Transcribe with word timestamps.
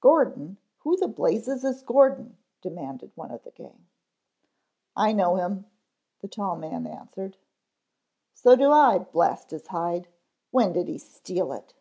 "Gordon, 0.00 0.56
who 0.78 0.96
the 0.96 1.06
blazes 1.06 1.62
is 1.62 1.82
Gordon?" 1.82 2.38
demanded 2.62 3.12
one 3.14 3.30
of 3.30 3.42
the 3.44 3.50
gang. 3.50 3.84
"I 4.96 5.12
know 5.12 5.36
him," 5.36 5.66
the 6.20 6.28
tall 6.28 6.56
man 6.56 6.86
answered. 6.86 7.36
"So 8.32 8.56
do 8.56 8.70
I, 8.72 9.00
blast 9.00 9.50
his 9.50 9.66
hide. 9.66 10.08
When 10.50 10.72
did 10.72 10.88
he 10.88 10.96
steal 10.96 11.52
it?" 11.52 11.74